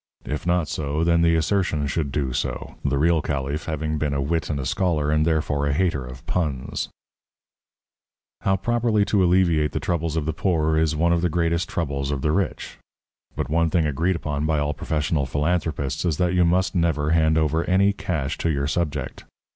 If 0.25 0.47
not 0.47 0.67
so, 0.67 1.03
then 1.03 1.21
the 1.21 1.35
assertion 1.35 1.85
should 1.85 2.11
do 2.11 2.33
so, 2.33 2.73
the 2.83 2.97
real 2.97 3.21
caliph 3.21 3.65
having 3.65 3.99
been 3.99 4.15
a 4.15 4.19
wit 4.19 4.49
and 4.49 4.59
a 4.59 4.65
scholar 4.65 5.11
and 5.11 5.27
therefore 5.27 5.67
a 5.67 5.73
hater 5.73 6.03
of 6.03 6.25
puns. 6.25 6.89
How 8.39 8.55
properly 8.57 9.05
to 9.05 9.23
alleviate 9.23 9.73
the 9.73 9.79
troubles 9.79 10.17
of 10.17 10.25
the 10.25 10.33
poor 10.33 10.75
is 10.75 10.95
one 10.95 11.13
of 11.13 11.21
the 11.21 11.29
greatest 11.29 11.69
troubles 11.69 12.09
of 12.09 12.23
the 12.23 12.31
rich. 12.31 12.79
But 13.35 13.47
one 13.47 13.69
thing 13.69 13.85
agreed 13.85 14.15
upon 14.15 14.47
by 14.47 14.57
all 14.57 14.73
professional 14.73 15.27
philanthropists 15.27 16.03
is 16.03 16.17
that 16.17 16.33
you 16.33 16.45
must 16.45 16.73
never 16.73 17.11
hand 17.11 17.37
over 17.37 17.63
any 17.65 17.93
cash 17.93 18.39
to 18.39 18.49
your 18.49 18.65
subject. 18.65 19.25